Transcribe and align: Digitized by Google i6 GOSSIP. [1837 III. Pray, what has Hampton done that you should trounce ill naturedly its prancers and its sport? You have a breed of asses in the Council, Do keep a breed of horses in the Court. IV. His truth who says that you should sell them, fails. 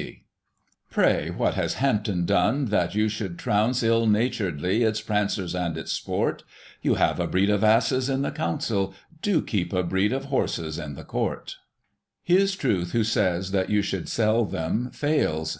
Digitized 0.00 0.06
by 0.06 0.06
Google 0.06 0.22
i6 0.22 0.22
GOSSIP. 0.24 0.98
[1837 1.36 1.36
III. 1.36 1.36
Pray, 1.36 1.36
what 1.36 1.54
has 1.56 1.74
Hampton 1.74 2.24
done 2.24 2.64
that 2.64 2.94
you 2.94 3.08
should 3.10 3.38
trounce 3.38 3.82
ill 3.82 4.06
naturedly 4.06 4.82
its 4.82 5.00
prancers 5.02 5.54
and 5.54 5.76
its 5.76 5.92
sport? 5.92 6.42
You 6.80 6.94
have 6.94 7.20
a 7.20 7.26
breed 7.26 7.50
of 7.50 7.62
asses 7.62 8.08
in 8.08 8.22
the 8.22 8.30
Council, 8.30 8.94
Do 9.20 9.42
keep 9.42 9.74
a 9.74 9.82
breed 9.82 10.14
of 10.14 10.24
horses 10.24 10.78
in 10.78 10.94
the 10.94 11.04
Court. 11.04 11.56
IV. 12.26 12.36
His 12.38 12.56
truth 12.56 12.92
who 12.92 13.04
says 13.04 13.50
that 13.50 13.68
you 13.68 13.82
should 13.82 14.08
sell 14.08 14.46
them, 14.46 14.88
fails. 14.90 15.58